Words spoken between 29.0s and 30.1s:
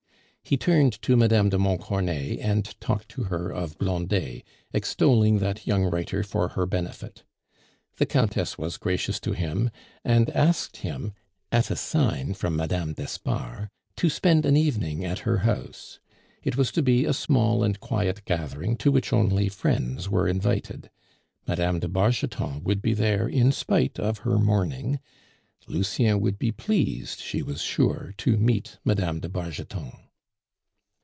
de Bargeton.